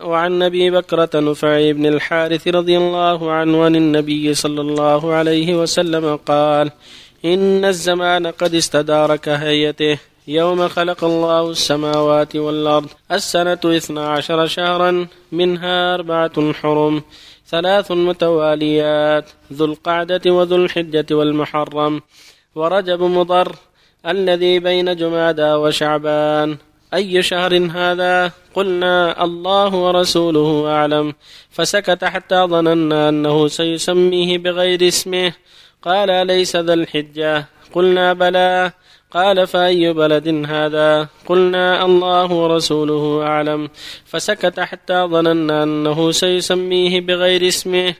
[0.00, 6.16] وعن أبي بكرة نفع بن الحارث رضي الله عنه عن النبي صلى الله عليه وسلم
[6.16, 6.70] قال:
[7.24, 9.98] إن الزمان قد استدار كهيئته.
[10.28, 12.88] يوم خلق الله السماوات والأرض.
[13.12, 15.06] السنة اثنا عشر شهرا.
[15.32, 17.02] منها أربعة حرم.
[17.46, 19.30] ثلاث متواليات.
[19.52, 22.02] ذو القعدة وذو الحجة والمحرم.
[22.54, 23.56] ورجب مضر.
[24.06, 26.56] الذي بين جمادى وشعبان.
[26.94, 31.14] أي شهر هذا؟ قلنا الله ورسوله أعلم.
[31.50, 35.32] فسكت حتى ظننا أنه سيسميه بغير اسمه.
[35.82, 38.72] قال ليس ذا الحجة؟ قلنا بلى.
[39.10, 43.68] قال فأي بلد هذا؟ قلنا الله ورسوله أعلم.
[44.06, 47.94] فسكت حتى ظننا أنه سيسميه بغير اسمه.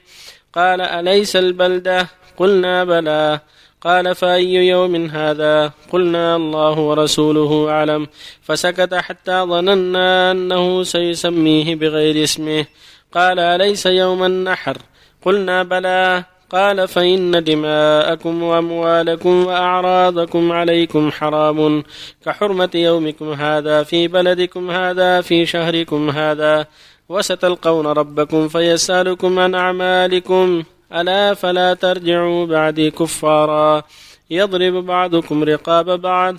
[0.53, 2.07] قال أليس البلدة؟
[2.37, 3.39] قلنا بلى.
[3.85, 8.07] قال فأي يوم هذا؟ قلنا الله ورسوله أعلم.
[8.41, 12.65] فسكت حتى ظننا أنه سيسميه بغير اسمه.
[13.13, 14.77] قال أليس يوم النحر؟
[15.25, 16.23] قلنا بلى.
[16.49, 21.83] قال فإن دماءكم وأموالكم وأعراضكم عليكم حرام.
[22.25, 26.65] كحرمة يومكم هذا في بلدكم هذا في شهركم هذا.
[27.09, 30.63] وستلقون ربكم فيسألكم عن أعمالكم.
[30.93, 33.83] ألا فلا ترجعوا بعدي كفارا.
[34.29, 36.35] يضرب بعضكم رقاب بعض.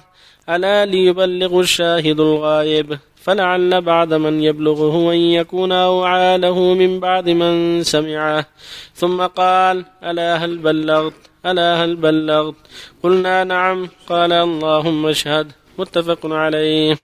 [0.49, 7.83] ألا ليبلغ الشاهد الغائب فلعل بعد من يبلغه أن يكون أوعى له من بعد من
[7.83, 8.47] سمعه.
[8.95, 11.15] ثم قال ألا هل بلغت؟
[11.47, 12.55] ألا هل بلغت؟
[13.03, 13.89] قلنا نعم.
[14.09, 15.53] قال اللهم اشهد.
[15.79, 16.99] متفق عليه.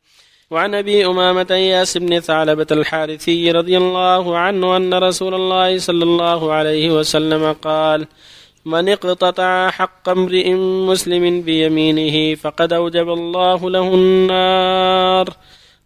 [0.52, 6.52] وعن أبي أمامة اياس بن ثعلبة الحارثي رضي الله عنه أن رسول الله صلى الله
[6.52, 8.06] عليه وسلم قال
[8.64, 10.52] من اقتطع حق امرئ
[10.88, 15.28] مسلم بيمينه فقد أوجب الله له النار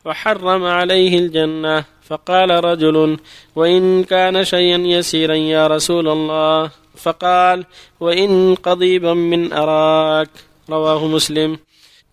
[0.04, 1.84] وحرم عليه الجنة.
[2.02, 3.18] فقال رجل
[3.56, 6.70] وإن كان شيئا يسيرا يا رسول الله.
[6.96, 7.64] فقال
[8.00, 10.30] وإن قضيبا من أراك.
[10.70, 11.58] رواه مسلم.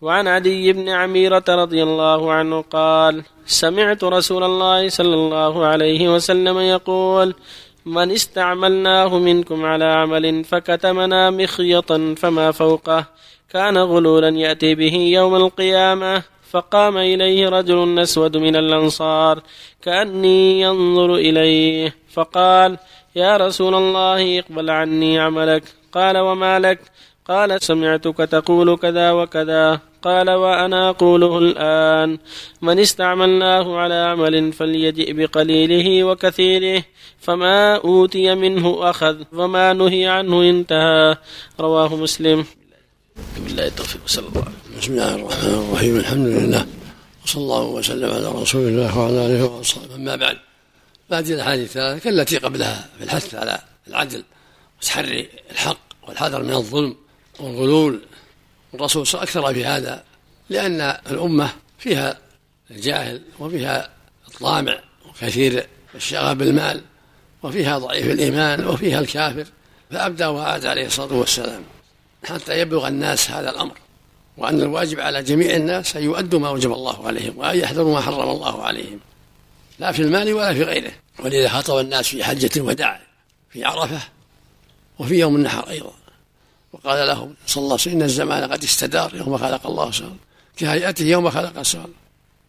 [0.04, 6.58] وعن عدي بن عميرة رضي الله عنه قال سمعت رسول الله صلى الله عليه وسلم
[6.58, 7.34] يقول
[7.86, 13.04] من استعملناه منكم على عمل فكتمنا مخيطا فما فوقه
[13.50, 19.42] كان غلولا يأتي به يوم القيامة فقام إليه رجل أسود من الأنصار
[19.82, 22.78] كأني ينظر إليه فقال
[23.16, 26.80] يا رسول الله اقبل عني عملك قال وما لك؟
[27.28, 32.18] قال سمعتك تقول كذا وكذا قال وأنا أقوله الآن
[32.62, 36.84] من استعملناه على عمل فليجئ بقليله وكثيره
[37.20, 41.16] فما أوتي منه أخذ وما نهي عنه انتهى.
[41.60, 42.44] رواه مسلم.
[43.36, 46.66] بالله التوفيق صلى الله عليه وسلم بسم الله الرحمن الرحيم الحمد لله
[47.24, 49.94] وصلى الله وسلم على رسول الله وعلى آله وأصحابه.
[49.94, 50.38] أما بعد
[51.12, 54.22] هذه الأحاديث الثلاثه كالتي قبلها في الحث على العدل
[54.78, 56.96] وتحري الحق والحذر من الظلم
[57.40, 58.00] والغلول.
[58.74, 60.04] الرسول أكثر في هذا
[60.50, 60.80] لأن
[61.10, 62.18] الأمة فيها
[62.70, 63.90] الجاهل وفيها
[64.28, 66.80] الطامع وكثير الشغف بالمال
[67.42, 69.46] وفيها ضعيف الإيمان وفيها الكافر
[69.90, 71.62] فابدى وعاد عليه الصلاة والسلام.
[72.24, 73.78] حتى يبلغ الناس هذا الأمر
[74.36, 78.30] وأن الواجب على جميع الناس أن يؤدوا ما وجب الله عليهم وأن يحذروا ما حرم
[78.30, 79.00] الله عليهم.
[79.78, 80.92] لا في المال ولا في غيره.
[81.18, 83.00] ولذا خاطب الناس في حجة الوداع
[83.50, 84.00] في عرفة
[84.98, 85.92] وفي يوم النحر أيضا.
[86.74, 90.16] وقال لهم صلى الله عليه وسلم إن الزمان قد استدار يوم خلق الله سبحانه
[90.56, 91.88] كهيئته يوم خلق السماء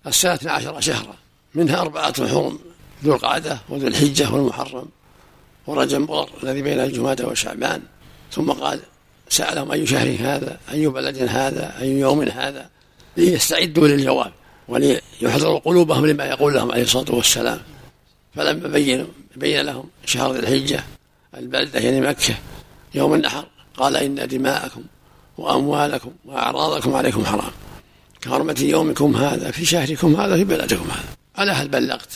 [0.07, 1.15] السنة 12 شهرا.
[1.55, 2.59] منها أربعة حرم
[3.03, 4.87] ذو القعدة وذو الحجة والمحرم.
[5.67, 7.81] ورجب الذي بين الجمادة وشعبان.
[8.31, 8.79] ثم قال
[9.29, 12.69] سألهم أي شهر هذا؟ أي بلد هذا؟ أي يوم هذا؟
[13.17, 14.31] ليستعدوا للجواب
[14.67, 17.61] وليحضروا قلوبهم لما يقول لهم عليه الصلاة والسلام.
[18.35, 20.83] فلما بين بين لهم شهر ذي الحجة
[21.37, 22.35] البلدة يعني مكة
[22.95, 23.45] يوم النحر.
[23.77, 24.81] قال إن دماءكم
[25.37, 27.51] وأموالكم وأعراضكم عليكم حرام.
[28.21, 31.43] كحرمة يومكم هذا في شهركم هذا في بلدكم هذا.
[31.43, 32.09] ألا هل بلغت؟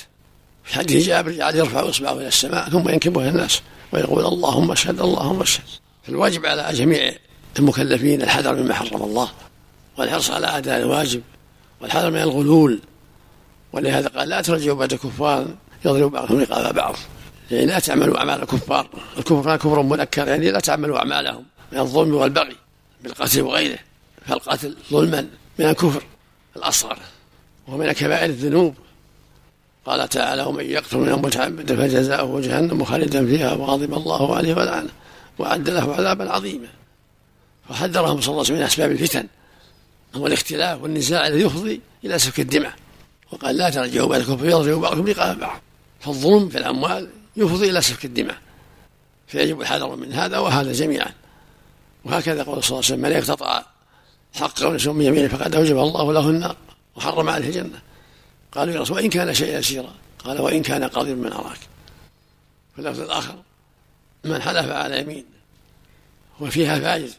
[0.63, 3.61] في حديث جابر جعل يرفع إصبعه إلى السماء ثم ينكبه إلى الناس
[3.91, 5.63] ويقول اللهم اشهد اللهم اشهد.
[6.03, 7.13] فالواجب على جميع
[7.59, 9.29] المكلفين الحذر مما حرم الله
[9.97, 11.21] والحرص على أداء الواجب
[11.81, 12.79] والحذر من الغلول.
[13.73, 15.47] ولهذا قال لا ترجعوا بعد كفار
[15.85, 16.95] يضرب بعضهم رقاب بعض.
[17.51, 18.89] يعني لا تعملوا أعمال الكفار.
[19.17, 22.55] الكفر كفر منكر يعني لا تعملوا أعمالهم من الظلم والبغي
[23.03, 23.79] بالقتل وغيره.
[24.27, 25.27] فالقتل ظلما
[25.59, 26.03] من الكفر
[26.55, 26.99] الأصغر
[27.67, 28.75] ومن كبائر الذنوب.
[29.85, 34.89] قال تعالى ومن يقتل من متعمدا فجزاؤه جهنم خالدا فيها وغضب الله عليه ولعنه
[35.37, 36.67] وأعد له عذابا عظيما.
[37.69, 39.27] وحذرهم صلى الله عليه وسلم من أسباب الفتن.
[40.15, 42.73] هو الاختلاف والنزاع الذي يفضي إلى سفك الدماء.
[43.31, 45.61] وقال لا ترجعوا بعد الكفر يضرب بعضكم لقاء بعض.
[45.99, 47.09] فالظلم في الأموال
[47.39, 48.37] يفضي إلى سفك الدماء
[49.27, 51.11] فيجب الحذر من هذا وهذا جميعا.
[52.05, 53.63] وهكذا قول صلى الله عليه وسلم من يقتطع
[54.33, 56.55] حقه ونسوا من يمينه فقد أوجب الله له النار
[56.95, 57.81] وحرم عليه الجنة.
[58.51, 59.93] قالوا يا رسول وإن كان شيئا يسيرا.
[60.25, 61.59] قال وإن كان قاضيا من أراك.
[62.73, 63.35] في اللفظ الآخر
[64.25, 65.25] من حلف على يمين
[66.39, 67.09] وفيها فاجر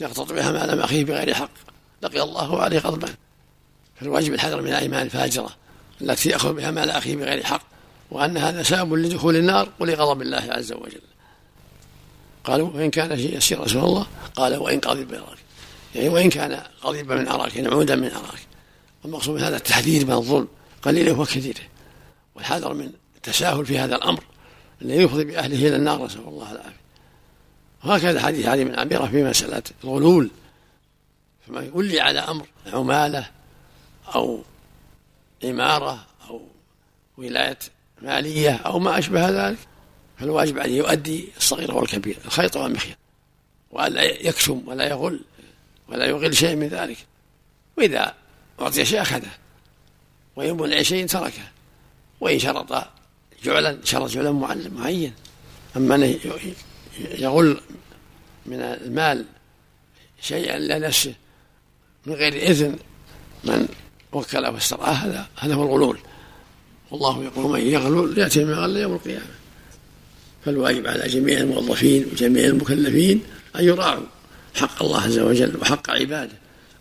[0.00, 1.50] يقتطع بها مال أخيه بغير حق
[2.02, 3.14] لقي الله عليه غضبا.
[4.00, 5.50] فالواجب الحذر من الأيمان الفاجرة
[6.00, 7.71] التي يأخذ بها مال أخيه بغير حق.
[8.12, 11.00] وأن هذا سبب لدخول النار ولغضب الله عز وجل.
[12.44, 15.38] قالوا وإن كان يسير رسول الله قال وإن قضب من أراك
[15.94, 18.46] يعني وإن كان قضيبا من أراك يعني عودا من أراك.
[19.04, 20.48] والمقصود من هذا التحذير من الظلم
[20.82, 21.60] قليله وكثيره
[22.34, 24.24] والحذر من التساهل في هذا الأمر
[24.82, 26.82] الذي يفضي بأهله إلى النار نسأل الله العافية.
[27.84, 30.30] وهكذا حديث علي بن عميرة في مسألة الغلول.
[31.46, 33.30] فمن ولي على أمر عمالة
[34.14, 34.42] أو
[35.44, 36.42] إمارة أو
[37.18, 37.58] ولاية
[38.02, 39.58] مالية أو ما أشبه ذلك
[40.18, 42.96] فالواجب عليه يؤدي الصغير والكبير الخيط والمخيط
[43.70, 45.20] وألا يكتم ولا يغل
[45.88, 46.96] ولا يغل شيء من ذلك.
[47.78, 48.14] وإذا
[48.60, 49.30] أعطي شيء أخذه
[50.36, 51.42] وإن منع شيء تركه
[52.20, 52.84] وإن شرط
[53.44, 54.32] جعلا شرط جعلا
[54.72, 55.14] معين.
[55.76, 56.18] أما أنه
[56.98, 57.60] يغل
[58.46, 59.24] من المال
[60.20, 61.14] شيئا لنفسه
[62.06, 62.78] من غير إذن
[63.44, 63.68] من
[64.12, 65.98] وكله واسترعاه هذا هذا هو الغلول.
[66.92, 69.32] والله يقول من يغلل يأتي من غل يوم القيامة
[70.44, 73.20] فالواجب على جميع الموظفين وجميع المكلفين
[73.58, 74.06] أن يراعوا
[74.54, 76.32] حق الله عز وجل وحق عباده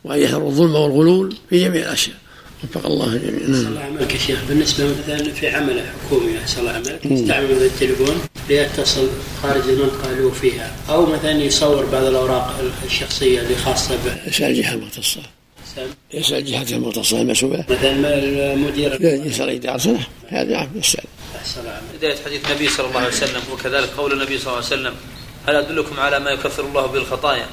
[0.04, 2.16] وأن يحذروا الظلم والغلول في جميع الأشياء
[2.64, 3.68] وفق الله جميعا نعم.
[3.68, 9.08] الله عملك يا شيخ بالنسبة مثلا في عمل حكومي احسن الله عملك يستعمل التليفون ليتصل
[9.42, 14.28] خارج المنطقة اللي هو فيها أو مثلا يصور بعض الأوراق الشخصية اللي خاصة به.
[14.28, 15.22] يسال الجهه المختصة.
[16.14, 17.66] يسال الجهة المختصه المسؤوله.
[17.70, 17.94] مثلا
[18.54, 19.02] المدير.
[19.02, 20.68] يسال اداره سنه هذا نعم
[21.58, 24.96] الله بداية حديث النبي صلى الله عليه وسلم وكذلك قول النبي صلى الله عليه وسلم
[25.48, 27.46] هل أدلكم على ما يكفر الله به الخطايا؟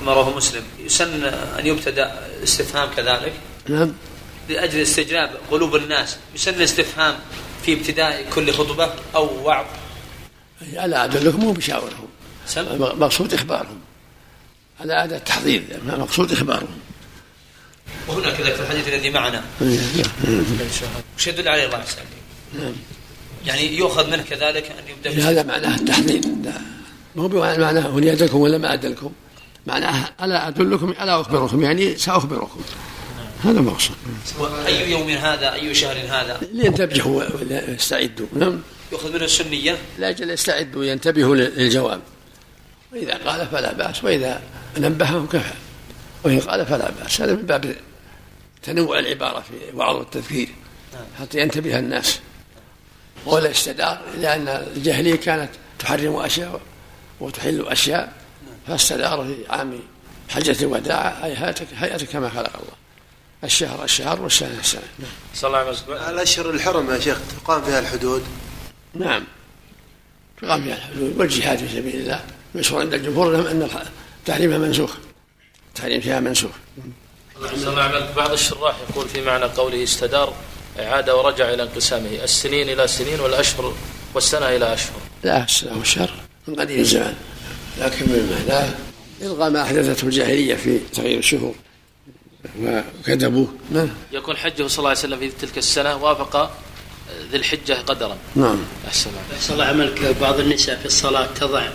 [0.00, 0.62] كما رواه مسلم.
[0.84, 1.24] يسن
[1.58, 3.32] أن يبتدأ استفهام كذلك.
[3.68, 3.92] نعم.
[4.48, 6.16] لأجل استجلاب قلوب الناس.
[6.34, 7.14] يسن استفهام
[7.62, 9.66] في ابتداء كل خطبة أو وعظ.
[10.62, 12.08] ألا أدلكم مو بشاورهم
[12.76, 13.80] مقصود إخبارهم.
[14.80, 16.78] على هذا التحضير مقصود إخبارهم.
[18.08, 19.44] وهنا كذلك في الحديث الذي معنا.
[21.18, 21.84] وش يدل عليه الله
[22.58, 22.72] نعم
[23.46, 26.20] يعني يؤخذ منه كذلك أن يبدأ هذا معناه التحضير
[27.16, 29.12] مو بمعناه وليدكم ولا ما أدلكم
[29.66, 32.60] معناه ألا أدلكم ألا أخبركم يعني سأخبركم.
[33.44, 33.96] هذا مقصود
[34.66, 38.26] أي يوم هذا أي شهر هذا؟ لينتبهوا ويستعدوا.
[38.36, 38.60] نعم.
[38.92, 42.00] يؤخذ منه السنية؟ لأجل يستعدوا وينتبهوا للجواب.
[42.92, 44.42] وإذا قال فلا بأس وإذا
[44.78, 45.52] نبههم كفى.
[46.24, 47.20] وإن قال فلا بأس.
[47.20, 47.76] هذا من باب
[48.62, 50.48] تنوع العبارة في وعظ التذكير
[51.20, 52.20] حتى ينتبه الناس.
[53.26, 56.60] ولا استدار لأن الجاهلية كانت تحرم أشياء
[57.20, 58.12] وتحل أشياء
[58.66, 59.80] فاستدار في عام
[60.28, 62.78] حجة الوداع أي هيئتك كما خلق الله.
[63.44, 64.82] الشهر الشهر والسنة السنة.
[64.98, 65.10] نعم.
[65.34, 65.92] صلى الله عليه وسلم.
[65.92, 68.24] الأشهر الحرم يا شيخ تقام فيها الحدود؟
[68.94, 69.24] نعم.
[70.42, 72.24] تقام فيها الحدود والجهاد في سبيل الله.
[72.54, 73.68] مشهور عند الجمهور أن
[74.26, 74.96] تحريمها منسوخ.
[75.78, 76.50] تحريم فيها منسوخ.
[78.16, 80.34] بعض الشراح يقول في معنى قوله استدار
[80.78, 83.74] عاد ورجع إلى انقسامه السنين إلى سنين والأشهر
[84.14, 85.00] والسنة إلى أشهر.
[85.24, 86.10] لا السنة والشهر
[86.48, 87.14] من قديم الزمان.
[87.78, 88.74] لكن من معناه
[89.22, 91.54] إلغاء ما أحدثته الجاهلية في تغيير الشهور.
[92.60, 96.50] وكذبوه نعم يكون حجه صلى الله عليه وسلم في تلك السنة وافق
[97.30, 98.16] ذي الحجة قدرا.
[98.36, 98.58] نعم.
[98.88, 99.10] أحسن
[99.50, 100.16] الله عملك.
[100.20, 101.68] بعض النساء في الصلاة تضع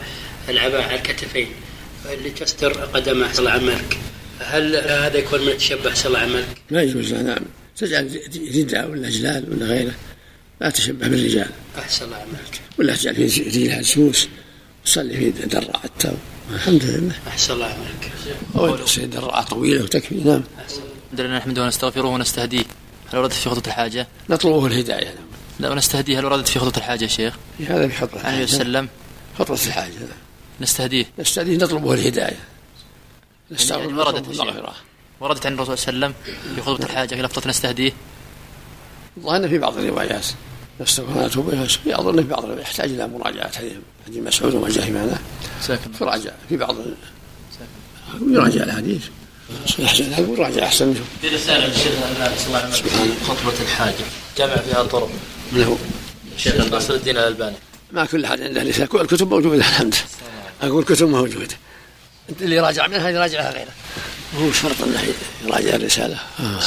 [0.50, 1.48] العباءة على الكتفين.
[2.06, 3.98] لتستر قدمها صلى عملك
[4.40, 7.46] هل هذا يكون من التشبه صلى عملك؟ لا يجوز نعم.
[7.78, 8.20] تجعل
[8.56, 9.94] رداء ولا جلال ولا غيره
[10.62, 11.50] لا تشبه بالرجال.
[11.78, 14.28] أحسن الله عملك ولا تجعل في رجلها سوس
[14.86, 16.14] وصلي في درع التو.
[16.54, 17.16] الحمد لله.
[17.28, 18.12] أحسن الله عملك
[18.56, 20.44] أول تصير الرعاة طويلة وتكفي نعم.
[20.60, 22.64] الحمد لله نحمده ونستغفره ونستهديه.
[23.14, 25.28] هل وردت في خطوة الحاجة؟ نطلبه الهداية نعم.
[25.60, 26.20] لا ونستهديه.
[26.20, 27.34] هل وردت في خطوة الحاجة يا شيخ؟
[27.68, 28.34] هذا في خطوة الحاجة.
[28.34, 28.90] عليه وسلم
[29.40, 30.08] خطوة الحاجة نعم.
[30.62, 31.06] نستهديه.
[31.20, 32.40] نستهديه نطلبه الهداية.
[33.52, 34.26] نستغفر يعني وردت
[35.20, 37.92] وردت عن الرسول صلى الله عليه وسلم في خطوة الحاجة في لفظة نستهديه.
[39.20, 40.26] ظن في بعض الروايات
[40.82, 41.68] نستغفر ونتوب إليه.
[41.88, 43.52] اظن في بعض يحتاج إلى مراجعة.
[44.06, 45.20] حديث مسعود وما جاء في معناه.
[46.00, 46.76] تراجع في بعض
[48.22, 49.04] يراجع الحديث
[49.86, 51.94] أحسن أقول راجع أحسن في رسالة للشيخ
[52.74, 54.06] سبحان خطبة الحاجة.
[54.38, 55.10] جمع فيها طرق
[55.52, 55.76] من هو؟
[56.36, 57.56] الشيخ ناصر الدين الألباني.
[57.92, 59.96] ما كل احد عنده رساله كل الكتب موجودة الحمد.
[60.64, 61.56] أقول كتب موجوده
[62.30, 63.72] أنت اللي راجع منها يراجعها غيره
[64.38, 65.00] هو شرط إنه
[65.46, 66.20] يراجع الرسالة.
[66.40, 66.60] آه.